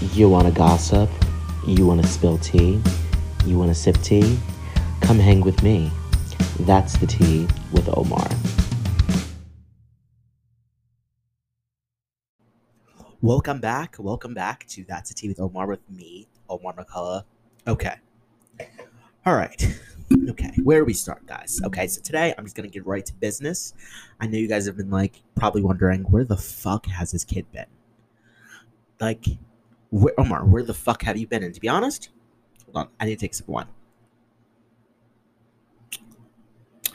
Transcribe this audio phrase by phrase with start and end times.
[0.00, 1.10] You want to gossip?
[1.66, 2.80] You want to spill tea?
[3.44, 4.38] You want to sip tea?
[5.02, 5.92] Come hang with me.
[6.60, 8.26] That's the tea with Omar.
[13.20, 13.96] Welcome back.
[13.98, 17.24] Welcome back to That's the Tea with Omar with me, Omar McCullough.
[17.66, 17.96] Okay.
[19.26, 19.62] All right.
[20.30, 20.52] Okay.
[20.64, 21.60] Where do we start, guys?
[21.66, 21.86] Okay.
[21.88, 23.74] So today I'm just going to get right to business.
[24.18, 27.44] I know you guys have been like probably wondering where the fuck has this kid
[27.52, 27.66] been?
[28.98, 29.26] Like,
[29.90, 31.42] where, Omar, where the fuck have you been?
[31.42, 32.10] And to be honest,
[32.64, 32.88] hold on.
[32.98, 33.66] I need to take some one.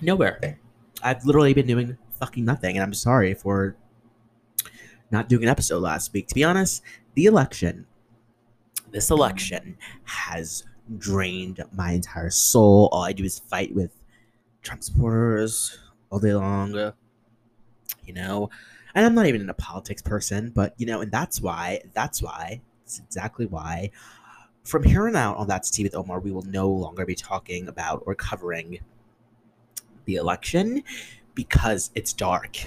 [0.02, 0.60] Nowhere.
[1.04, 3.76] I've literally been doing fucking nothing, and I'm sorry for
[5.12, 6.28] not doing an episode last week.
[6.28, 6.82] To be honest,
[7.14, 7.86] the election,
[8.92, 10.64] this election has
[10.98, 12.90] drained my entire soul.
[12.92, 13.92] All I do is fight with
[14.62, 16.94] Trump supporters all day long.
[18.06, 18.50] You know,
[18.94, 22.62] and I'm not even a politics person, but you know, and that's why, that's why,
[22.86, 23.92] it's exactly why.
[24.64, 27.68] From here on out on That's Tea with Omar, we will no longer be talking
[27.68, 28.80] about or covering
[30.06, 30.84] the election
[31.34, 32.58] because it's dark.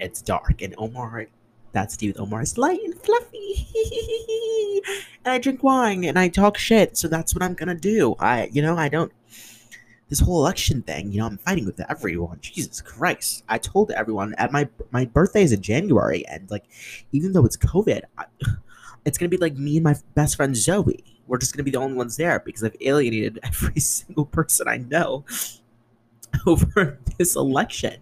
[0.00, 1.28] It's dark, and Omar
[1.72, 2.42] that's Tea with Omar.
[2.42, 3.66] It's light and fluffy.
[5.24, 6.96] and I drink wine and I talk shit.
[6.96, 8.14] So that's what I'm gonna do.
[8.18, 9.12] I, you know, I don't.
[10.08, 12.38] This whole election thing, you know, I'm fighting with everyone.
[12.42, 13.44] Jesus Christ!
[13.48, 16.64] I told everyone at my my birthday is in January, and like,
[17.12, 18.26] even though it's COVID, I,
[19.04, 21.04] it's gonna be like me and my best friend Zoe.
[21.26, 24.78] We're just gonna be the only ones there because I've alienated every single person I
[24.78, 25.24] know
[26.46, 28.00] over this election.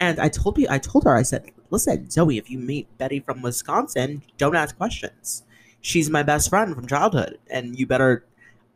[0.00, 3.20] And I told you, I told her, I said, listen, Zoe, if you meet Betty
[3.20, 5.44] from Wisconsin, don't ask questions.
[5.80, 8.24] She's my best friend from childhood, and you better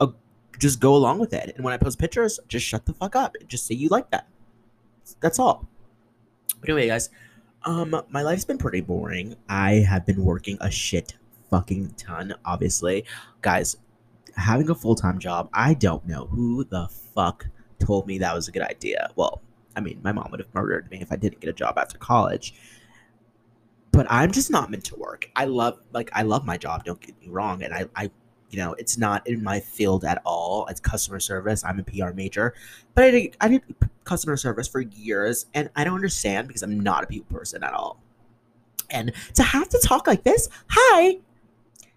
[0.00, 0.08] uh,
[0.58, 1.52] just go along with it.
[1.54, 3.36] And when I post pictures, just shut the fuck up.
[3.38, 4.28] And just say you like that.
[5.20, 5.68] That's all.
[6.60, 7.10] But anyway, guys,
[7.64, 9.36] um, my life's been pretty boring.
[9.48, 11.14] I have been working a shit
[11.50, 13.04] fucking ton, obviously.
[13.42, 13.76] Guys,
[14.36, 17.46] having a full time job, I don't know who the fuck
[17.78, 19.10] told me that was a good idea.
[19.16, 19.42] Well,
[19.74, 21.98] I mean, my mom would have murdered me if I didn't get a job after
[21.98, 22.54] college
[23.96, 25.30] but I'm just not meant to work.
[25.34, 28.10] I love like I love my job, don't get me wrong, and I I
[28.50, 30.66] you know, it's not in my field at all.
[30.66, 31.64] It's customer service.
[31.64, 32.54] I'm a PR major,
[32.94, 33.62] but I did, I did
[34.04, 37.72] customer service for years, and I don't understand because I'm not a people person at
[37.72, 38.00] all.
[38.90, 41.18] And to have to talk like this, hi,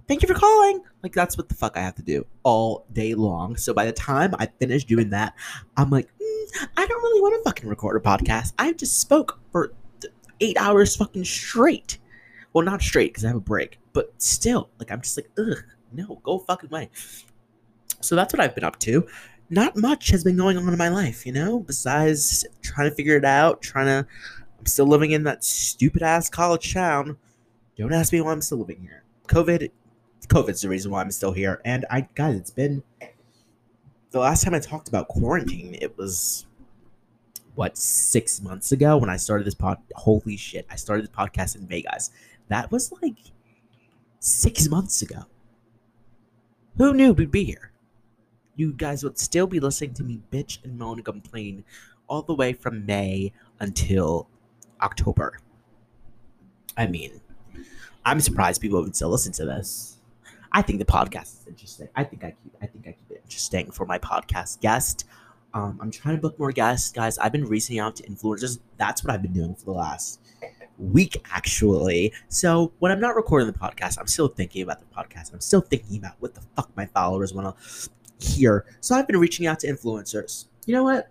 [0.10, 0.82] thank you for calling.
[1.04, 3.56] Like that's what the fuck I have to do all day long.
[3.56, 5.36] So by the time I finish doing that,
[5.78, 8.54] I'm like, mm, I don't really want to fucking record a podcast.
[8.58, 9.72] I just spoke for
[10.42, 12.00] eight hours fucking straight.
[12.52, 15.64] Well, not straight because I have a break, but still, like I'm just like, ugh,
[15.94, 16.90] no, go fucking way.
[18.02, 19.08] So that's what I've been up to.
[19.52, 23.16] Not much has been going on in my life, you know, besides trying to figure
[23.16, 24.08] it out, trying to.
[24.58, 27.18] I'm still living in that stupid ass college town.
[27.78, 29.04] Don't ask me why I'm still living here.
[29.30, 29.70] COVID,
[30.30, 31.62] COVID's the reason why I'm still here.
[31.66, 32.84] And I, guys, it's been
[34.12, 35.76] the last time I talked about quarantine.
[35.82, 36.46] It was
[37.56, 39.80] what six months ago when I started this pod.
[39.96, 40.66] Holy shit!
[40.70, 42.12] I started this podcast in Vegas.
[42.48, 43.18] That was like
[44.20, 45.24] six months ago.
[46.78, 47.72] Who knew we'd be here?
[48.56, 51.64] You guys would still be listening to me bitch and moan and complain
[52.08, 54.28] all the way from May until
[54.82, 55.40] October.
[56.78, 57.20] I mean,
[58.06, 59.99] I'm surprised people would still listen to this.
[60.52, 61.90] I think the podcast is interesting.
[61.96, 65.06] I think I keep I think I keep it interesting for my podcast guest.
[65.54, 67.18] Um, I'm trying to book more guests, guys.
[67.18, 68.60] I've been reaching out to influencers.
[68.78, 70.20] That's what I've been doing for the last
[70.78, 72.14] week, actually.
[72.28, 75.34] So when I'm not recording the podcast, I'm still thinking about the podcast.
[75.34, 77.90] I'm still thinking about what the fuck my followers want to
[78.26, 78.66] hear.
[78.80, 80.46] So I've been reaching out to influencers.
[80.66, 81.10] You know what?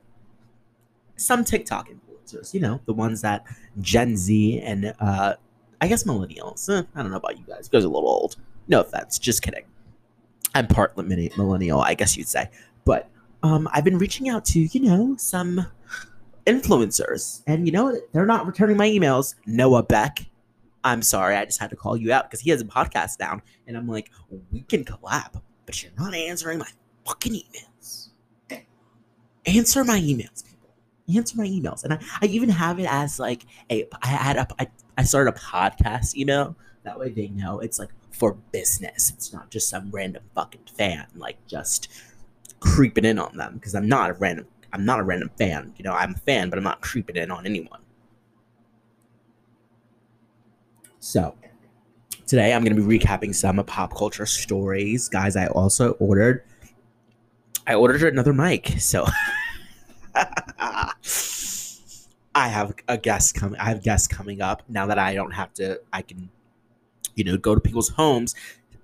[1.16, 2.54] Some TikTok influencers.
[2.54, 3.44] You know, the ones that
[3.80, 5.34] Gen Z and uh,
[5.80, 6.68] I guess millennials.
[6.68, 7.68] Eh, I don't know about you guys.
[7.70, 8.36] You guys are a little old.
[8.68, 9.18] No offense.
[9.18, 9.64] Just kidding.
[10.54, 12.50] I'm part millennial, I guess you'd say.
[12.84, 13.10] But
[13.42, 15.66] um, I've been reaching out to, you know, some
[16.46, 19.34] influencers, and you know, they're not returning my emails.
[19.46, 20.26] Noah Beck,
[20.82, 23.42] I'm sorry, I just had to call you out because he has a podcast down,
[23.66, 24.10] and I'm like,
[24.50, 26.68] we can collab, but you're not answering my
[27.06, 28.08] fucking emails.
[29.46, 30.70] Answer my emails, people.
[31.14, 34.46] Answer my emails, and I, I even have it as like a I had a
[34.58, 36.56] I, I started a podcast email.
[36.84, 39.10] That way they know it's like for business.
[39.10, 41.88] It's not just some random fucking fan, like just
[42.60, 45.72] creeping in on them because I'm not a random I'm not a random fan.
[45.76, 47.80] You know, I'm a fan, but I'm not creeping in on anyone.
[51.00, 51.34] So,
[52.26, 55.08] today I'm going to be recapping some pop culture stories.
[55.08, 56.42] Guys, I also ordered
[57.66, 58.74] I ordered another mic.
[58.78, 59.06] So,
[62.34, 65.52] I have a guest coming I have guests coming up now that I don't have
[65.54, 66.28] to I can
[67.18, 68.34] you know go to people's homes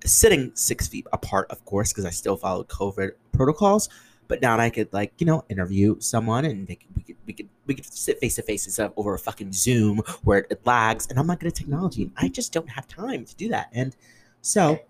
[0.05, 3.89] sitting six feet apart, of course, because I still follow COVID protocols.
[4.27, 7.33] But now I could like you know interview someone and they could, we could we
[7.35, 10.47] could we could sit face to face instead of over a fucking Zoom where it,
[10.51, 11.07] it lags.
[11.09, 12.11] And I'm not good at technology.
[12.17, 13.69] I just don't have time to do that.
[13.73, 13.95] And
[14.41, 14.81] so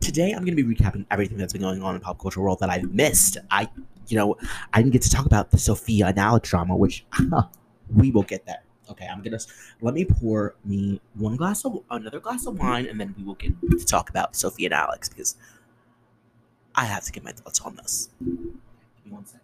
[0.00, 2.60] today I'm going to be recapping everything that's been going on in pop culture world
[2.60, 3.36] that I've missed.
[3.50, 3.68] I
[4.06, 4.36] you know
[4.72, 7.04] I didn't get to talk about the Sofia and Alex drama, which
[7.96, 8.62] we will get there.
[8.90, 9.38] Okay, I'm gonna
[9.80, 13.34] let me pour me one glass of another glass of wine, and then we will
[13.34, 15.36] get to talk about Sophie and Alex because
[16.74, 18.10] I have to get my thoughts on this.
[18.20, 18.28] Give
[19.06, 19.40] me one second.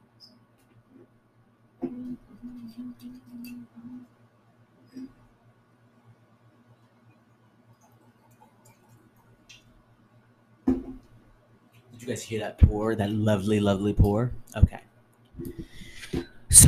[11.92, 12.94] Did you guys hear that pour?
[12.94, 14.32] That lovely, lovely pour?
[14.56, 14.80] Okay.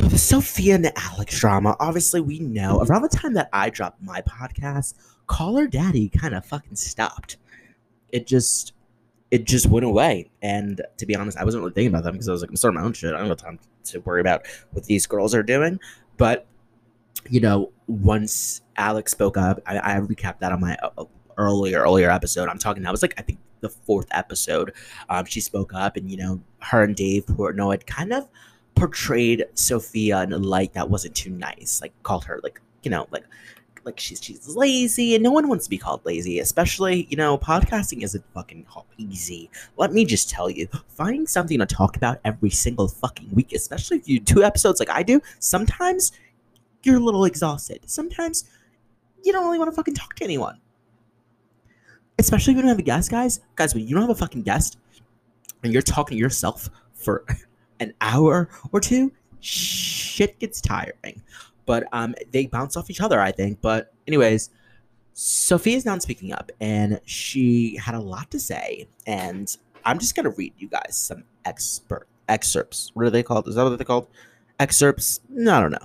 [0.09, 4.21] The Sofia and Alex drama, obviously we know around the time that I dropped my
[4.21, 4.93] podcast,
[5.27, 7.37] Call Her Daddy kind of fucking stopped.
[8.09, 8.73] It just
[9.31, 10.29] it just went away.
[10.41, 12.55] And to be honest, I wasn't really thinking about them because I was like, I'm
[12.55, 13.13] starting my own shit.
[13.13, 15.79] I don't have time to worry about what these girls are doing.
[16.17, 16.45] But
[17.29, 21.05] you know, once Alex spoke up, I, I recapped that on my uh,
[21.37, 22.47] earlier earlier episode.
[22.47, 22.83] I'm talking.
[22.83, 24.73] That was like I think the fourth episode.
[25.09, 28.29] Um, she spoke up, and you know, her and Dave Portnoy had kind of
[28.75, 31.79] portrayed Sofia in a light that wasn't too nice.
[31.81, 33.23] Like called her like you know like
[33.83, 37.37] like she's she's lazy and no one wants to be called lazy especially you know
[37.37, 38.65] podcasting isn't fucking
[38.97, 39.49] easy.
[39.77, 43.97] Let me just tell you finding something to talk about every single fucking week especially
[43.97, 46.11] if you do episodes like i do sometimes
[46.85, 47.81] you're a little exhausted.
[47.87, 48.45] Sometimes
[49.23, 50.59] you don't really want to fucking talk to anyone.
[52.19, 53.41] Especially when you don't have a guest guys.
[53.55, 54.77] Guys when you don't have a fucking guest
[55.63, 57.25] and you're talking to yourself for
[57.79, 61.21] an hour or two shit gets tiring
[61.65, 63.61] but um, they bounce off each other, I think.
[63.61, 64.49] But anyways,
[65.13, 68.87] Sofia's not speaking up, and she had a lot to say.
[69.05, 72.91] And I'm just gonna read you guys some expert excerpts.
[72.93, 73.47] What are they called?
[73.47, 74.07] Is that what they're called?
[74.59, 75.19] Excerpts?
[75.31, 75.77] I don't know.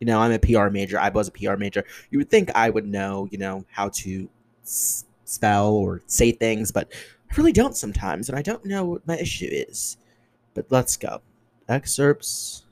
[0.00, 0.98] You know, I'm a PR major.
[0.98, 1.84] I was a PR major.
[2.10, 4.28] You would think I would know, you know, how to
[4.62, 6.92] s- spell or say things, but
[7.30, 9.96] I really don't sometimes, and I don't know what my issue is.
[10.52, 11.20] But let's go.
[11.68, 12.64] Excerpts.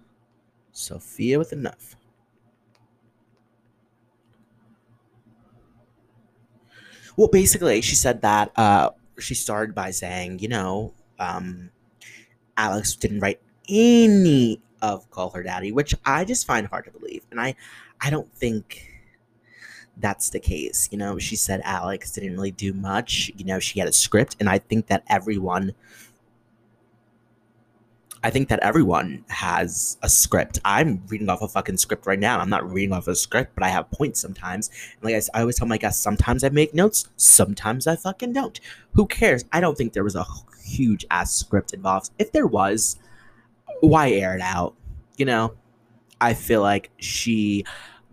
[0.73, 1.97] Sofia with enough.
[7.17, 11.71] Well, basically, she said that uh, she started by saying, you know, um,
[12.57, 17.25] Alex didn't write any of Call Her Daddy, which I just find hard to believe,
[17.31, 17.55] and I,
[18.01, 18.89] I don't think
[19.99, 20.89] that's the case.
[20.91, 23.31] You know, she said Alex didn't really do much.
[23.37, 25.75] You know, she had a script, and I think that everyone
[28.25, 30.61] I think that everyone has a script.
[30.65, 32.39] I'm reading off a fucking script right now.
[32.39, 34.71] I'm not reading off a script, but I have points sometimes.
[35.01, 38.33] And like I, I always tell my guests, sometimes I make notes, sometimes I fucking
[38.33, 38.61] don't.
[38.93, 39.45] Who cares?
[39.53, 40.25] I don't think there was a
[40.65, 42.11] huge ass script involved.
[42.19, 42.97] If there was,
[43.81, 44.75] why air it out?
[45.17, 45.55] You know,
[46.21, 47.65] I feel like she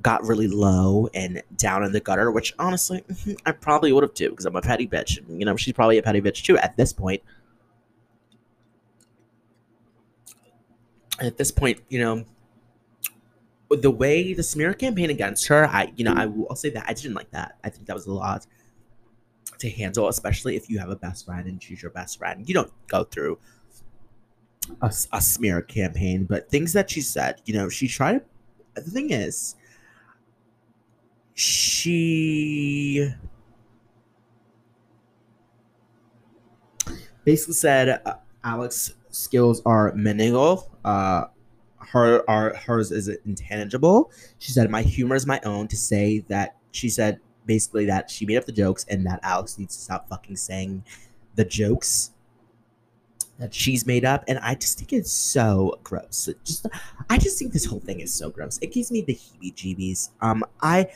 [0.01, 3.03] got really low and down in the gutter, which honestly,
[3.45, 5.19] I probably would have too, because I'm a petty bitch.
[5.29, 7.21] You know, she's probably a petty bitch too at this point.
[11.19, 12.25] At this point, you know,
[13.69, 16.93] the way the smear campaign against her, I, you know, I will say that I
[16.93, 17.57] didn't like that.
[17.63, 18.45] I think that was a lot
[19.59, 22.47] to handle, especially if you have a best friend and she's your best friend.
[22.47, 23.37] You don't go through
[24.81, 28.21] a, a smear campaign, but things that she said, you know, she tried to.
[28.75, 29.55] The thing is,
[31.33, 33.13] she
[37.23, 40.69] basically said uh, Alex skills are minimal.
[40.85, 41.25] Uh,
[41.79, 44.11] her are hers is intangible.
[44.37, 48.25] She said, "My humor is my own." To say that she said basically that she
[48.25, 50.83] made up the jokes and that Alex needs to stop fucking saying
[51.35, 52.11] the jokes
[53.39, 56.27] that she's made up, and I just think it's so gross.
[56.27, 56.67] It just,
[57.09, 58.59] I just think this whole thing is so gross.
[58.61, 60.09] It gives me the heebie-jeebies.
[60.21, 60.89] Um, I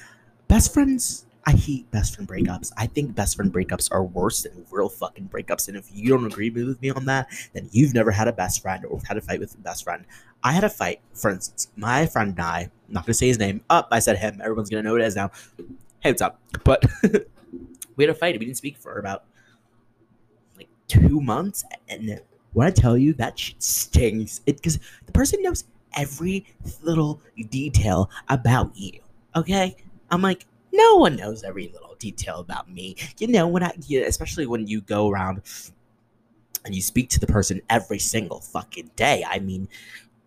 [0.47, 2.71] best friends I hate best friend breakups.
[2.77, 5.67] I think best friend breakups are worse than real fucking breakups.
[5.67, 8.61] And if you don't agree with me on that, then you've never had a best
[8.61, 10.05] friend or had a fight with a best friend.
[10.43, 13.61] I had a fight, for instance, my friend and I, not gonna say his name.
[13.69, 14.39] Up, I said him.
[14.41, 15.31] Everyone's gonna know it is now.
[15.99, 16.39] Hey, what's up?
[16.63, 16.85] But
[17.95, 18.39] we had a fight.
[18.39, 19.25] We didn't speak for about
[20.57, 21.63] like two months.
[21.89, 22.21] And
[22.53, 26.45] when I tell you that shit stings, it because the person knows every
[26.81, 28.99] little detail about you.
[29.35, 29.75] Okay,
[30.09, 32.97] I'm like, no one knows every little detail about me.
[33.17, 33.71] You know, when I,
[34.05, 35.41] especially when you go around
[36.65, 39.25] and you speak to the person every single fucking day.
[39.27, 39.69] I mean,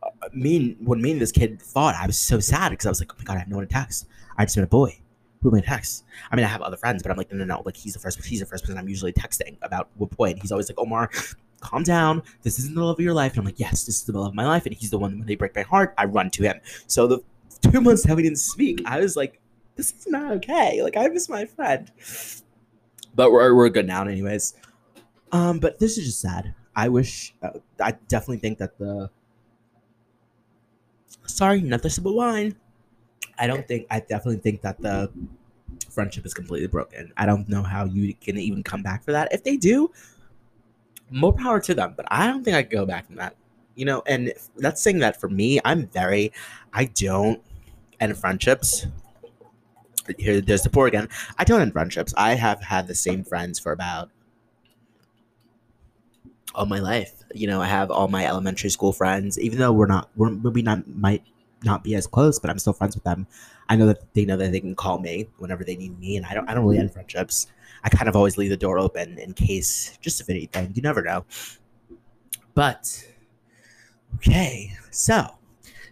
[0.03, 3.01] uh, me when me and this kid fought, I was so sad because I was
[3.01, 4.07] like, oh my god, I have no one to text.
[4.37, 5.01] I just met a boy
[5.43, 6.05] who am I text?
[6.31, 7.63] I mean, I have other friends, but I'm like, no, no, no.
[7.65, 8.23] Like, he's the first.
[8.25, 10.41] He's the first person I'm usually texting about what point.
[10.41, 11.11] He's always like, Omar,
[11.61, 12.23] calm down.
[12.43, 13.33] This isn't the love of your life.
[13.33, 14.67] And I'm like, yes, this is the love of my life.
[14.67, 16.61] And he's the one when they break my heart, I run to him.
[16.87, 17.21] So the
[17.71, 19.41] two months that we didn't speak, I was like,
[19.77, 20.83] this is not okay.
[20.83, 21.91] Like, I miss my friend.
[23.15, 24.55] But we're we're good now, anyways.
[25.33, 26.55] Um, but this is just sad.
[26.75, 27.35] I wish.
[27.43, 29.11] Uh, I definitely think that the.
[31.25, 32.57] Sorry, another sip of wine.
[33.39, 33.87] I don't think.
[33.91, 35.11] I definitely think that the
[35.91, 37.13] friendship is completely broken.
[37.17, 39.33] I don't know how you can even come back for that.
[39.33, 39.91] If they do,
[41.11, 41.95] more power to them.
[41.97, 43.35] But I don't think I could go back from that.
[43.75, 46.33] You know, and that's saying that for me, I'm very.
[46.73, 47.43] I don't
[47.99, 48.87] end friendships.
[50.19, 51.09] Here, there's the poor again.
[51.39, 52.15] I don't end friendships.
[52.17, 54.11] I have had the same friends for about
[56.55, 57.13] all my life.
[57.35, 60.63] You know, I have all my elementary school friends, even though we're not, we're maybe
[60.63, 61.23] not might
[61.65, 63.27] not be as close, but I'm still friends with them.
[63.69, 66.25] I know that they know that they can call me whenever they need me, and
[66.25, 67.49] I don't, I don't really end friendships.
[67.83, 71.03] I kind of always leave the door open in case, just if anything, you never
[71.03, 71.25] know.
[72.55, 73.07] But
[74.17, 75.37] okay, so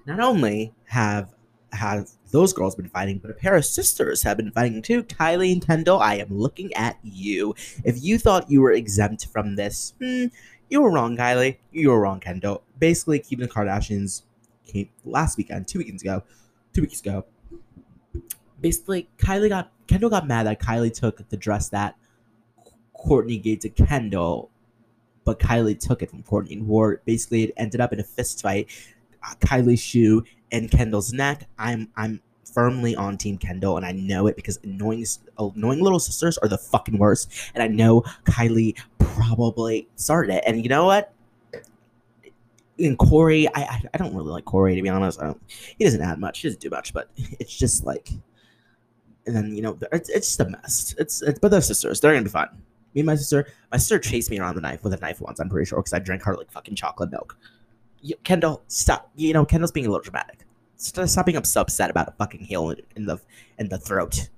[0.06, 1.34] not only have
[1.72, 5.04] have those girls have been fighting, but a pair of sisters have been fighting too.
[5.04, 7.54] Kylie and Kendall, I am looking at you.
[7.84, 10.26] If you thought you were exempt from this, hmm,
[10.68, 11.58] you were wrong, Kylie.
[11.70, 12.64] You were wrong, Kendall.
[12.76, 14.22] Basically, keeping the Kardashians
[14.66, 16.24] came last weekend, two weekends ago,
[16.72, 17.24] two weeks ago.
[18.60, 21.94] Basically, Kylie got Kendall got mad that Kylie took the dress that
[22.98, 24.50] Kourtney gave to Kendall,
[25.24, 27.00] but Kylie took it from Kourtney and wore.
[27.04, 28.68] Basically, it ended up in a fist fight.
[29.22, 31.48] Uh, Kylie's shoe and Kendall's neck.
[31.58, 32.20] I'm I'm
[32.54, 35.04] firmly on Team Kendall, and I know it because annoying
[35.38, 37.32] annoying little sisters are the fucking worst.
[37.54, 40.44] And I know Kylie probably started it.
[40.46, 41.12] And you know what?
[42.78, 45.20] And Corey, I, I, I don't really like Corey to be honest.
[45.78, 46.40] he doesn't add much.
[46.40, 48.10] He doesn't do much, but it's just like,
[49.26, 50.94] and then you know, it's, it's just a mess.
[50.98, 52.00] It's, it's but they're sisters.
[52.00, 52.48] They're gonna be fine.
[52.94, 55.40] Me and my sister, my sister chased me around the knife with a knife once.
[55.40, 57.36] I'm pretty sure because I drank her like fucking chocolate milk.
[58.22, 59.10] Kendall, stop.
[59.16, 60.40] You know, Kendall's being a little dramatic.
[60.76, 63.18] Stop being so upset about a fucking heel in, the
[63.58, 64.28] in the throat.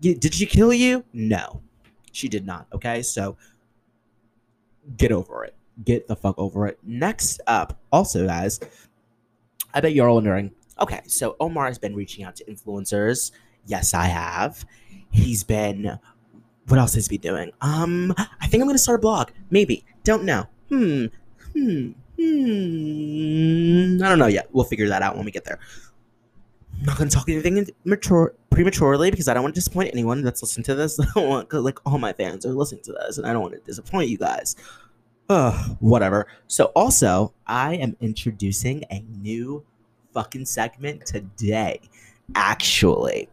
[0.00, 1.04] Did she kill you?
[1.12, 1.62] No,
[2.12, 2.66] she did not.
[2.72, 3.36] Okay, so
[4.96, 5.54] get over it.
[5.84, 6.78] Get the fuck over it.
[6.82, 8.60] Next up, also, guys,
[9.72, 13.32] I bet you're all wondering okay, so Omar has been reaching out to influencers.
[13.66, 14.64] Yes, I have.
[15.10, 15.98] He's been.
[16.68, 17.52] What else has he been doing?
[17.60, 19.30] Um, I think I'm gonna start a blog.
[19.50, 19.84] Maybe.
[20.04, 20.46] Don't know.
[20.68, 21.06] Hmm.
[21.52, 21.92] Hmm.
[22.18, 24.02] Hmm.
[24.02, 24.48] I don't know yet.
[24.52, 25.58] We'll figure that out when we get there.
[26.78, 30.22] I'm not going to talk anything mature, prematurely because I don't want to disappoint anyone
[30.22, 31.00] that's listening to this.
[31.00, 33.54] I don't want, like, all my fans are listening to this, and I don't want
[33.54, 34.56] to disappoint you guys.
[35.28, 36.28] Ugh, whatever.
[36.46, 39.64] So, also, I am introducing a new
[40.12, 41.80] fucking segment today.
[42.34, 43.28] Actually,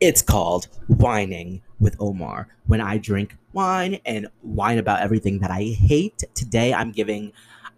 [0.00, 2.48] it's called Whining with Omar.
[2.66, 7.32] When I drink wine and whine about everything that I hate, today I'm giving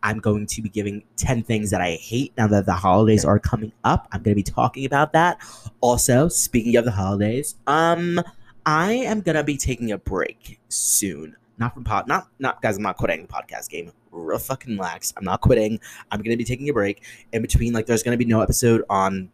[0.04, 3.38] I'm going to be giving 10 things that I hate now that the holidays are
[3.38, 4.08] coming up.
[4.10, 5.38] I'm going to be talking about that.
[5.80, 8.20] Also, speaking of the holidays, um
[8.66, 11.36] I am going to be taking a break soon.
[11.58, 13.92] Not from pod not not guys, I'm not quitting the podcast game.
[14.10, 15.12] Real fucking relax.
[15.16, 15.80] I'm not quitting.
[16.10, 18.40] I'm going to be taking a break in between like there's going to be no
[18.40, 19.30] episode on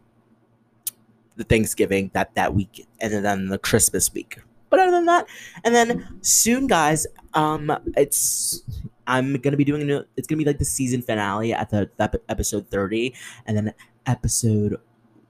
[1.35, 4.39] the Thanksgiving that that week and then the Christmas week.
[4.69, 5.27] But other than that,
[5.63, 8.63] and then soon guys, um it's
[9.07, 11.89] I'm gonna be doing a, new, it's gonna be like the season finale at the,
[12.29, 13.13] episode 30,
[13.47, 13.73] and then
[14.05, 14.79] episode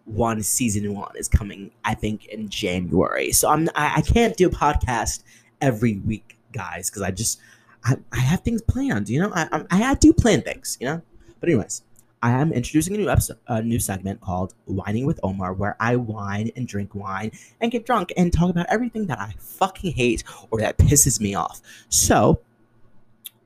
[0.05, 3.31] one, season one is coming, I think, in January.
[3.31, 5.23] So I'm I, I can't do a podcast
[5.61, 7.39] every week, guys, because I just
[7.85, 9.07] I, I have things planned.
[9.07, 10.77] You know, I, I I do plan things.
[10.81, 11.01] You know,
[11.39, 11.83] but anyways.
[12.21, 15.95] I am introducing a new episode, a new segment called Whining with Omar, where I
[15.95, 20.23] whine and drink wine and get drunk and talk about everything that I fucking hate
[20.51, 21.61] or that pisses me off.
[21.87, 22.41] So,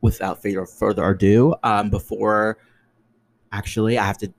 [0.01, 2.58] without further ado, um, before
[3.51, 4.34] actually, I have to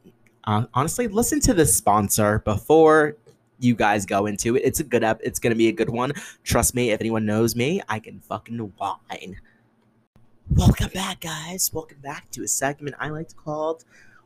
[0.44, 3.16] uh, honestly listen to the sponsor before
[3.60, 4.62] you guys go into it.
[4.64, 5.20] It's a good up.
[5.22, 6.12] It's gonna be a good one.
[6.42, 6.90] Trust me.
[6.90, 9.36] If anyone knows me, I can fucking whine.
[10.50, 11.70] Welcome back, guys.
[11.72, 13.80] Welcome back to a segment I like to call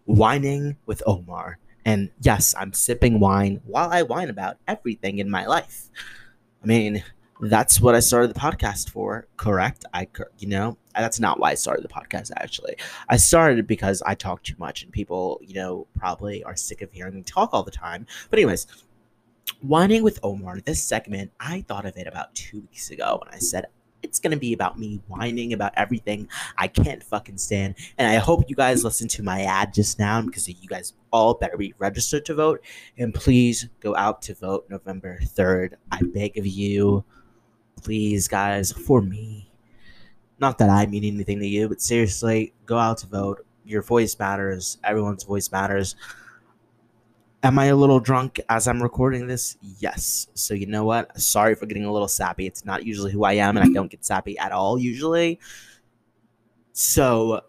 [0.08, 5.46] "Whining with Omar." And yes, I'm sipping wine while I whine about everything in my
[5.46, 5.90] life.
[6.62, 7.04] I mean,
[7.40, 9.84] that's what I started the podcast for, correct?
[9.94, 12.76] I, you know, that's not why I started the podcast, actually.
[13.08, 16.90] I started because I talk too much and people, you know, probably are sick of
[16.90, 18.06] hearing me talk all the time.
[18.28, 18.66] But, anyways,
[19.60, 23.38] whining with Omar, this segment, I thought of it about two weeks ago and I
[23.38, 23.66] said,
[24.02, 27.74] It's gonna be about me whining about everything I can't fucking stand.
[27.98, 31.34] And I hope you guys listened to my ad just now because you guys all
[31.34, 32.64] better be registered to vote.
[32.96, 35.74] And please go out to vote November 3rd.
[35.90, 37.04] I beg of you.
[37.82, 39.50] Please, guys, for me.
[40.40, 43.44] Not that I mean anything to you, but seriously, go out to vote.
[43.64, 44.78] Your voice matters.
[44.84, 45.96] Everyone's voice matters.
[47.45, 49.57] Am I a little drunk as I'm recording this?
[49.78, 50.26] Yes.
[50.35, 51.21] So you know what?
[51.21, 52.47] Sorry for getting a little sappy.
[52.47, 55.38] It's not usually who I am, and I don't get sappy at all usually.
[56.73, 57.42] So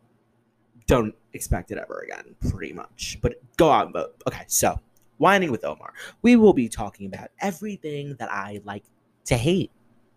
[0.85, 3.17] don't expect it ever again, pretty much.
[3.21, 4.21] But go and vote.
[4.27, 4.79] Okay, so
[5.17, 5.93] whining with Omar.
[6.21, 8.83] We will be talking about everything that I like
[9.25, 9.71] to hate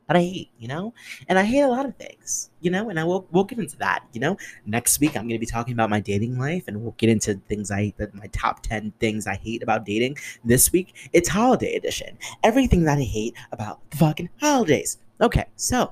[0.09, 0.95] that I hate, you know?
[1.29, 2.91] And I hate a lot of things, you know?
[2.91, 4.37] And I will we'll get into that, you know?
[4.67, 7.71] Next week I'm gonna be talking about my dating life and we'll get into things
[7.71, 10.19] I hate my top 10 things I hate about dating.
[10.45, 12.19] This week, it's holiday edition.
[12.43, 14.99] Everything that I hate about the fucking holidays.
[15.21, 15.91] Okay, so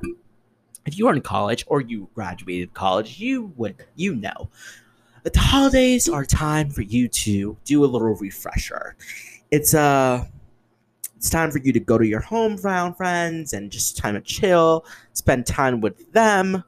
[0.87, 4.50] if you are in college or you graduated college, you would you know
[5.23, 8.97] the holidays are time for you to do a little refresher.
[9.50, 10.25] It's a uh,
[11.21, 14.87] it's time for you to go to your hometown friends and just time to chill,
[15.12, 16.65] spend time with them.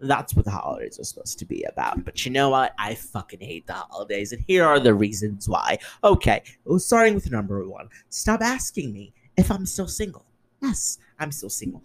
[0.00, 2.02] That's what the holidays are supposed to be about.
[2.06, 2.72] But you know what?
[2.78, 5.76] I fucking hate the holidays, and here are the reasons why.
[6.02, 6.44] Okay,
[6.78, 10.24] starting with number one stop asking me if I'm still single.
[10.62, 11.84] Yes, I'm still single.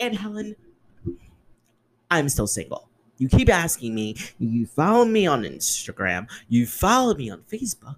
[0.00, 0.56] And Helen,
[2.10, 2.88] I'm still single.
[3.18, 7.96] You keep asking me, you follow me on Instagram, you follow me on Facebook.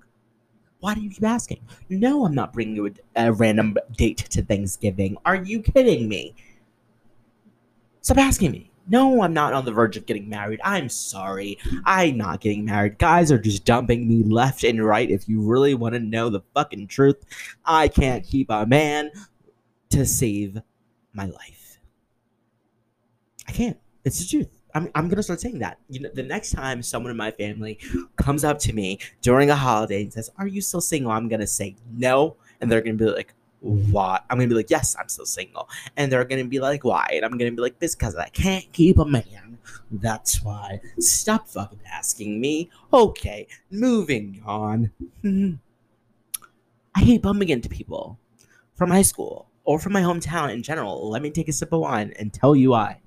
[0.80, 1.60] Why do you keep asking?
[1.88, 2.92] No, I'm not bringing you a,
[3.26, 5.16] a random date to Thanksgiving.
[5.24, 6.34] Are you kidding me?
[8.00, 8.70] Stop asking me.
[8.90, 10.60] No, I'm not on the verge of getting married.
[10.64, 11.58] I'm sorry.
[11.84, 12.98] I'm not getting married.
[12.98, 15.10] Guys are just dumping me left and right.
[15.10, 17.22] If you really want to know the fucking truth,
[17.66, 19.10] I can't keep a man
[19.90, 20.62] to save
[21.12, 21.78] my life.
[23.46, 23.78] I can't.
[24.04, 24.57] It's the truth.
[24.78, 25.78] I'm, I'm gonna start saying that.
[25.90, 27.78] You know, the next time someone in my family
[28.14, 31.48] comes up to me during a holiday and says, "Are you still single?" I'm gonna
[31.48, 35.26] say no, and they're gonna be like, "Why?" I'm gonna be like, "Yes, I'm still
[35.26, 38.28] single," and they're gonna be like, "Why?" And I'm gonna be like, "This because I
[38.28, 39.58] can't keep a man.
[39.90, 40.80] That's why.
[41.00, 44.92] Stop fucking asking me." Okay, moving on.
[46.94, 48.18] I hate bumping into people
[48.76, 51.10] from high school or from my hometown in general.
[51.10, 53.00] Let me take a sip of wine and tell you why.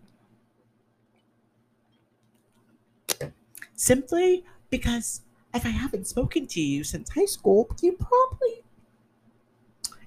[3.82, 5.22] Simply because
[5.54, 8.64] if I haven't spoken to you since high school, you probably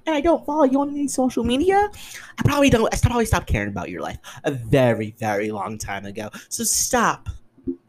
[0.06, 1.90] and I don't follow you on any social media,
[2.38, 2.92] I probably don't.
[2.92, 6.28] I probably stopped caring about your life a very, very long time ago.
[6.50, 7.30] So stop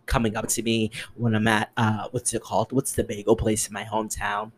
[0.06, 2.72] coming up to me when I'm at uh, what's it called?
[2.72, 4.54] What's the bagel place in my hometown?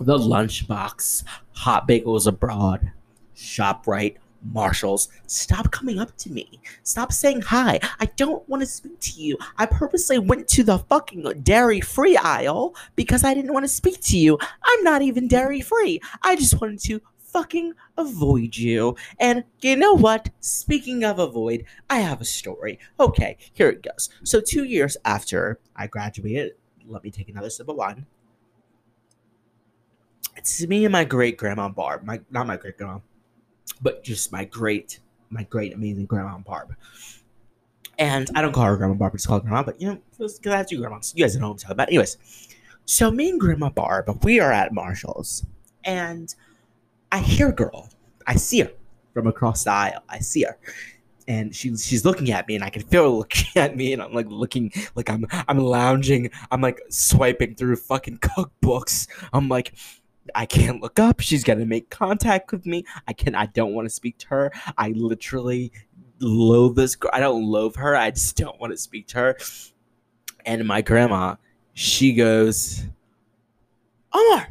[0.00, 2.90] The Lunchbox, Hot Bagels Abroad,
[3.36, 4.16] Shoprite,
[4.52, 6.60] Marshalls, stop coming up to me.
[6.82, 7.80] Stop saying hi.
[8.00, 9.38] I don't want to speak to you.
[9.56, 14.00] I purposely went to the fucking dairy free aisle because I didn't want to speak
[14.02, 14.38] to you.
[14.64, 16.00] I'm not even dairy free.
[16.22, 18.96] I just wanted to fucking avoid you.
[19.18, 20.30] And you know what?
[20.40, 22.78] Speaking of avoid, I have a story.
[23.00, 24.08] Okay, here it goes.
[24.22, 26.52] So, two years after I graduated,
[26.86, 28.06] let me take another sip of wine.
[30.36, 32.04] It's me and my great grandma Barb.
[32.04, 32.98] My not my great grandma
[33.82, 35.00] but just my great,
[35.30, 36.74] my great, amazing grandma Barb.
[37.98, 39.98] And I don't call her Grandma Barb, I just call her Grandma, but you know,
[40.10, 41.12] because I have two grandmas.
[41.16, 41.88] You guys know what I'm talking about.
[41.88, 42.16] Anyways,
[42.86, 45.46] so me and Grandma Barb, we are at Marshall's,
[45.84, 46.34] and
[47.12, 47.88] I hear a girl.
[48.26, 48.70] I see her
[49.12, 50.02] from across the aisle.
[50.08, 50.58] I see her.
[51.26, 54.02] And she's she's looking at me, and I can feel her looking at me, and
[54.02, 59.06] I'm like looking like I'm I'm lounging, I'm like swiping through fucking cookbooks.
[59.32, 59.72] I'm like,
[60.34, 61.20] I can't look up.
[61.20, 62.84] She's gonna make contact with me.
[63.06, 63.34] I can.
[63.34, 64.52] I don't want to speak to her.
[64.78, 65.72] I literally
[66.20, 67.10] loathe this girl.
[67.12, 67.96] I don't loathe her.
[67.96, 69.36] I just don't want to speak to her.
[70.46, 71.36] And my grandma,
[71.72, 72.84] she goes,
[74.12, 74.48] Omar.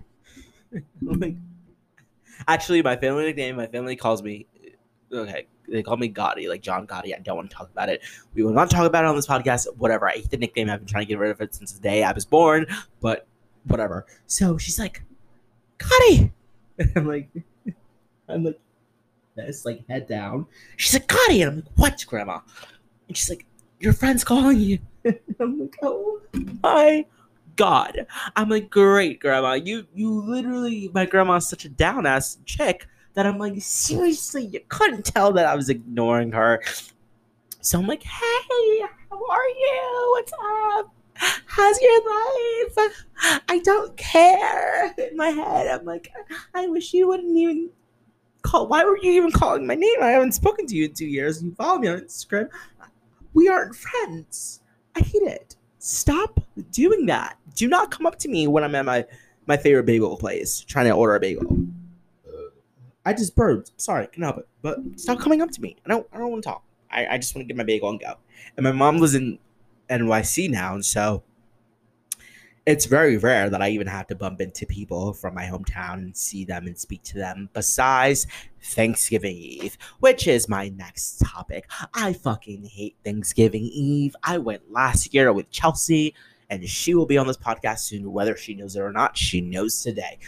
[2.48, 3.56] actually, my family nickname.
[3.56, 4.48] My family calls me.
[5.12, 7.16] Okay, they call me Gotti, like John Gotti.
[7.16, 8.02] I don't want to talk about it.
[8.34, 9.68] We will not talk about it on this podcast.
[9.78, 10.10] Whatever.
[10.10, 10.70] I hate the nickname.
[10.70, 12.66] I've been trying to get rid of it since the day I was born.
[13.00, 13.28] But
[13.66, 14.06] whatever.
[14.26, 15.04] So she's like,
[15.84, 16.32] Gotti.
[16.96, 17.30] I'm like,
[18.28, 18.60] I'm like,
[19.36, 20.46] this, like head down.
[20.78, 21.42] She's like, Gotti.
[21.42, 22.40] And I'm like, what, Grandma?
[23.08, 23.46] And she's like,
[23.80, 24.80] your friend's calling you.
[25.40, 26.22] I'm like, oh
[26.64, 27.06] my
[27.56, 28.08] God.
[28.36, 29.54] I'm like, great, Grandma.
[29.54, 34.62] You you literally, my grandma's such a down ass chick that I'm like, seriously, you
[34.70, 36.62] couldn't tell that I was ignoring her.
[37.62, 40.14] So I'm like, hey, how are you?
[40.16, 40.94] What's up?
[41.46, 43.44] How's your life?
[43.50, 44.94] I don't care.
[44.98, 46.12] In my head, I'm like,
[46.54, 47.70] I wish you wouldn't even
[48.42, 48.68] call?
[48.68, 49.98] Why were you even calling my name?
[50.02, 51.42] I haven't spoken to you in two years.
[51.42, 52.50] You follow me on Instagram.
[53.34, 54.62] We aren't friends.
[54.96, 55.56] I hate it.
[55.80, 56.40] Stop
[56.72, 57.38] doing that.
[57.56, 59.06] Do not come up to me when I'm at my
[59.46, 61.58] my favorite bagel place trying to order a bagel.
[63.06, 63.72] I just burped.
[63.78, 64.48] Sorry, can help it.
[64.62, 65.76] But stop coming up to me.
[65.86, 66.64] I don't I don't want to talk.
[66.90, 68.14] I, I just want to get my bagel and go.
[68.56, 69.40] And my mom lives in
[69.90, 71.24] NYC now, and so
[72.66, 76.16] it's very rare that I even have to bump into people from my hometown and
[76.16, 78.26] see them and speak to them besides
[78.62, 81.70] Thanksgiving Eve, which is my next topic.
[81.94, 84.16] I fucking hate Thanksgiving Eve.
[84.24, 86.16] I went last year with Chelsea,
[86.50, 89.18] and she will be on this podcast soon, whether she knows it or not.
[89.18, 90.20] She knows today.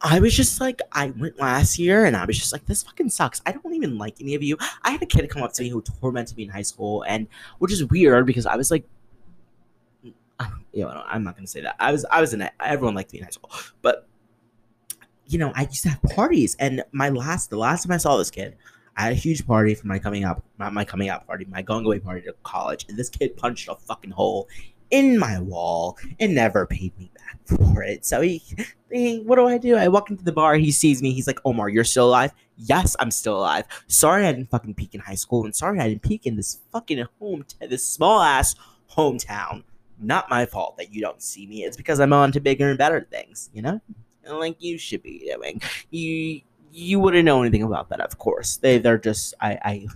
[0.00, 3.10] I was just like, I went last year and I was just like, this fucking
[3.10, 3.42] sucks.
[3.44, 4.56] I don't even like any of you.
[4.82, 7.26] I had a kid come up to me who tormented me in high school, and
[7.58, 8.84] which is weird because I was like,
[10.04, 11.74] you know, I'm not gonna say that.
[11.80, 12.52] I was, I was in, it.
[12.60, 13.50] everyone liked me in high school,
[13.82, 14.06] but
[15.26, 18.16] you know, I used to have parties, and my last, the last time I saw
[18.16, 18.56] this kid,
[18.96, 21.60] I had a huge party for my coming up, not my coming out party, my
[21.60, 24.48] going away party to college, and this kid punched a fucking hole
[24.90, 28.04] in my wall and never paid me back for it.
[28.04, 28.42] So he,
[28.90, 29.76] he, what do I do?
[29.76, 32.32] I walk into the bar, he sees me, he's like, Omar, you're still alive?
[32.56, 33.64] Yes, I'm still alive.
[33.86, 36.60] Sorry I didn't fucking peak in high school, and sorry I didn't peak in this
[36.72, 38.54] fucking home, this small ass
[38.90, 39.64] hometown.
[40.00, 41.64] Not my fault that you don't see me.
[41.64, 43.80] It's because I'm on to bigger and better things, you know?
[44.24, 45.60] And Like you should be doing.
[45.90, 48.58] You you wouldn't know anything about that, of course.
[48.58, 49.86] They they're just I I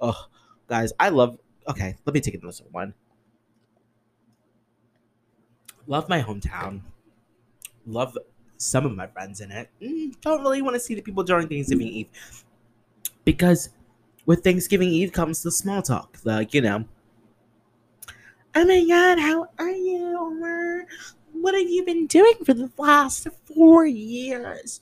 [0.00, 0.26] oh
[0.68, 2.94] guys, I love okay, let me take this one
[5.88, 6.82] love my hometown.
[7.86, 8.16] Love
[8.58, 9.68] some of my friends in it.
[9.82, 12.08] Mm, don't really want to see the people during Thanksgiving Eve.
[13.24, 13.70] Because
[14.26, 16.18] with Thanksgiving Eve comes the small talk.
[16.22, 16.84] Like, you know,
[18.54, 20.86] oh my god, how are you?
[21.32, 24.80] What have you been doing for the last four years?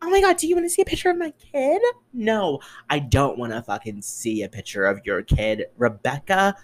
[0.00, 1.82] Oh my god, do you want to see a picture of my kid?
[2.12, 5.66] No, I don't want to fucking see a picture of your kid.
[5.76, 6.54] Rebecca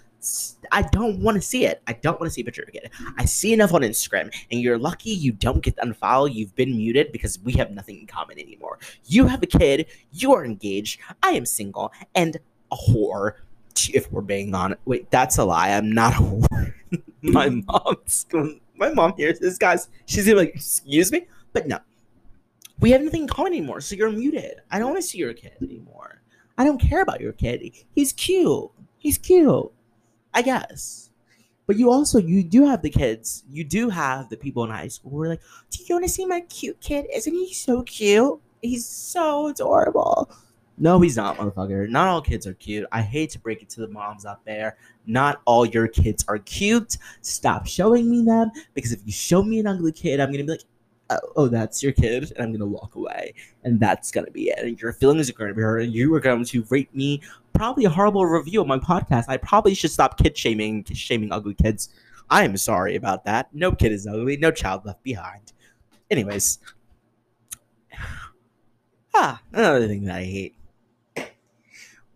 [0.71, 1.81] I don't want to see it.
[1.87, 2.89] I don't want to see a picture again.
[3.17, 6.33] I see enough on Instagram, and you're lucky you don't get unfollowed.
[6.33, 8.79] You've been muted because we have nothing in common anymore.
[9.05, 12.37] You have a kid, you are engaged, I am single, and
[12.71, 13.33] a whore.
[13.93, 15.69] If we're being honest, wait, that's a lie.
[15.69, 16.73] I'm not a whore.
[17.21, 19.89] my mom's going, my mom hears this, guys.
[20.05, 21.79] She's gonna be like, excuse me, but no,
[22.79, 23.81] we have nothing in common anymore.
[23.81, 24.61] So you're muted.
[24.71, 26.21] I don't want to see your kid anymore.
[26.57, 27.71] I don't care about your kid.
[27.93, 28.71] He's cute.
[28.97, 29.71] He's cute.
[30.35, 31.09] I guess.
[31.65, 33.43] But you also you do have the kids.
[33.49, 36.11] You do have the people in high school who are like, "Do you want to
[36.11, 37.07] see my cute kid?
[37.11, 38.39] Isn't he so cute?
[38.61, 40.29] He's so adorable."
[40.77, 41.89] No, he's not, motherfucker.
[41.89, 42.85] Not all kids are cute.
[42.91, 44.75] I hate to break it to the moms out there.
[45.07, 46.97] Not all your kids are cute.
[47.21, 50.51] Stop showing me them because if you show me an ugly kid, I'm gonna be
[50.51, 50.65] like,
[51.09, 54.59] oh, oh, that's your kid, and I'm gonna walk away, and that's gonna be it.
[54.59, 57.21] And your feelings are gonna be hurt, and you are going to rate me
[57.55, 59.25] probably a horrible review of my podcast.
[59.27, 61.89] I probably should stop kid shaming, shaming ugly kids.
[62.29, 63.53] I am sorry about that.
[63.53, 64.37] No kid is ugly.
[64.37, 65.53] No child left behind.
[66.11, 66.59] Anyways,
[69.15, 70.55] ah, another thing that I hate.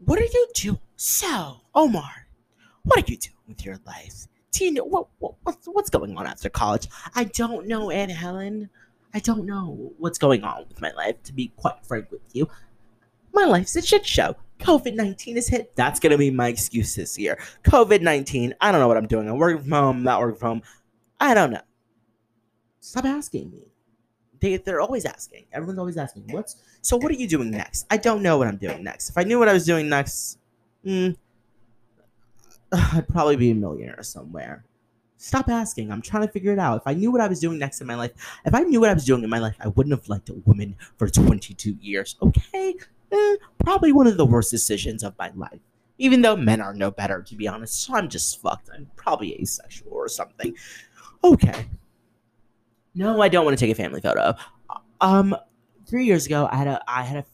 [0.05, 0.79] What are you doing?
[0.95, 2.27] So, Omar,
[2.83, 4.27] what are you doing with your life?
[4.51, 6.87] Do you know what, what what's, what's going on after college?
[7.15, 8.69] I don't know, Aunt Helen.
[9.13, 12.47] I don't know what's going on with my life, to be quite frank with you.
[13.33, 14.35] My life's a shit show.
[14.59, 15.75] COVID 19 is hit.
[15.75, 17.39] That's going to be my excuse this year.
[17.63, 18.53] COVID 19.
[18.61, 19.29] I don't know what I'm doing.
[19.29, 20.61] I'm working from home, not working from home.
[21.19, 21.61] I don't know.
[22.79, 23.63] Stop asking me.
[24.39, 25.45] They, they're always asking.
[25.51, 27.85] Everyone's always asking, what's so what are you doing next?
[27.89, 29.09] I don't know what I'm doing next.
[29.09, 30.37] If I knew what I was doing next,
[30.85, 31.15] mm,
[32.71, 34.63] I'd probably be a millionaire somewhere.
[35.17, 35.91] Stop asking.
[35.91, 36.77] I'm trying to figure it out.
[36.77, 38.11] If I knew what I was doing next in my life,
[38.45, 40.35] if I knew what I was doing in my life, I wouldn't have liked a
[40.45, 42.15] woman for 22 years.
[42.21, 42.75] Okay?
[43.11, 45.59] Eh, probably one of the worst decisions of my life.
[45.97, 47.83] Even though men are no better, to be honest.
[47.83, 48.69] So I'm just fucked.
[48.73, 50.55] I'm probably asexual or something.
[51.23, 51.67] Okay.
[52.95, 54.35] No, I don't want to take a family photo.
[55.01, 55.35] Um,
[55.85, 57.25] three years ago, I had a I had a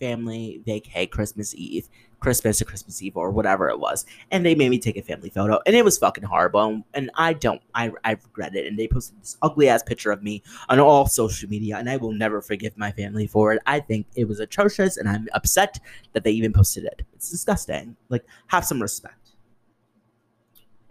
[0.00, 1.88] family vacay Christmas Eve,
[2.22, 5.28] Christmas or Christmas Eve or whatever it was, and they made me take a family
[5.28, 6.82] photo, and it was fucking horrible.
[6.94, 8.66] And I don't, I, I regret it.
[8.66, 11.96] And they posted this ugly ass picture of me on all social media, and I
[11.96, 13.60] will never forgive my family for it.
[13.66, 15.80] I think it was atrocious, and I'm upset
[16.12, 17.02] that they even posted it.
[17.12, 17.96] It's disgusting.
[18.08, 19.30] Like, have some respect.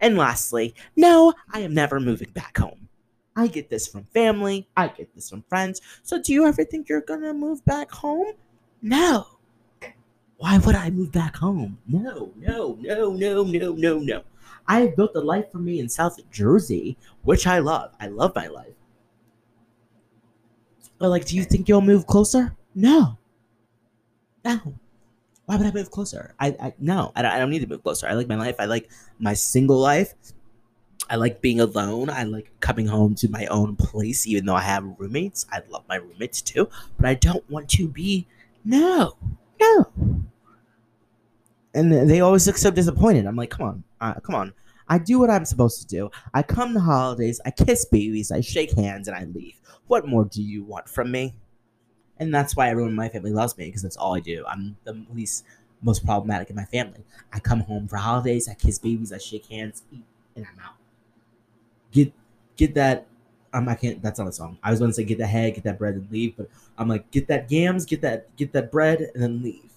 [0.00, 2.88] And lastly, no, I am never moving back home.
[3.34, 4.68] I get this from family.
[4.76, 5.80] I get this from friends.
[6.02, 8.34] So, do you ever think you're gonna move back home?
[8.82, 9.38] No
[10.42, 11.78] why would I move back home?
[11.86, 14.22] No, no, no, no, no, no, no.
[14.66, 17.92] I have built a life for me in South Jersey, which I love.
[18.00, 18.74] I love my life.
[20.98, 22.56] But like, do you think you'll move closer?
[22.74, 23.18] No.
[24.44, 24.74] No.
[25.46, 26.34] Why would I move closer?
[26.40, 28.08] I, I no, I don't, I don't need to move closer.
[28.08, 28.56] I like my life.
[28.58, 30.12] I like my single life.
[31.08, 32.10] I like being alone.
[32.10, 35.46] I like coming home to my own place, even though I have roommates.
[35.52, 38.26] I love my roommates too, but I don't want to be.
[38.64, 39.16] No,
[39.60, 39.92] no.
[41.74, 43.26] And they always look so disappointed.
[43.26, 44.52] I'm like, come on, uh, come on.
[44.88, 46.10] I do what I'm supposed to do.
[46.34, 49.54] I come to holidays, I kiss babies, I shake hands, and I leave.
[49.86, 51.34] What more do you want from me?
[52.18, 54.44] And that's why everyone in my family loves me because that's all I do.
[54.46, 55.44] I'm the least
[55.82, 57.04] most problematic in my family.
[57.32, 60.04] I come home for holidays, I kiss babies, I shake hands, eat,
[60.36, 60.74] and I'm out.
[61.90, 62.12] Get
[62.56, 63.06] get that
[63.54, 64.58] um, I can't that's not a song.
[64.62, 67.10] I was gonna say get the head, get that bread and leave, but I'm like
[67.10, 69.70] get that yams, get that get that bread and then leave.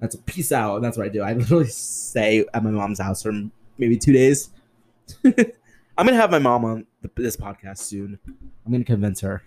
[0.00, 1.22] That's a peace out, and that's what I do.
[1.22, 3.32] I literally stay at my mom's house for
[3.78, 4.50] maybe two days.
[5.24, 8.18] I'm gonna have my mom on this podcast soon.
[8.64, 9.42] I'm gonna convince her.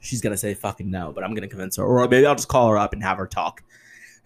[0.00, 2.68] She's gonna say fucking no, but I'm gonna convince her, or maybe I'll just call
[2.68, 3.62] her up and have her talk.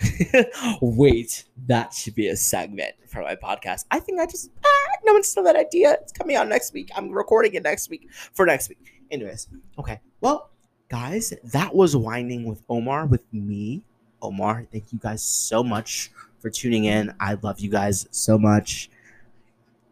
[0.81, 3.85] Wait, that should be a segment for my podcast.
[3.91, 5.93] I think I just ah, no one stole that idea.
[6.01, 6.91] It's coming out next week.
[6.97, 9.03] I'm recording it next week for next week.
[9.11, 9.49] Anyways,
[9.79, 10.01] okay.
[10.21, 10.51] Well,
[10.89, 13.85] guys, that was whining with Omar with me,
[14.23, 14.67] Omar.
[14.71, 17.13] Thank you guys so much for tuning in.
[17.21, 18.89] I love you guys so much.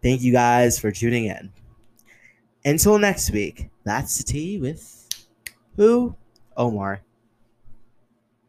[0.02, 1.52] Thank you guys for tuning in.
[2.64, 5.08] Until next week, that's the tea with
[5.76, 6.14] who?
[6.56, 7.02] Omar.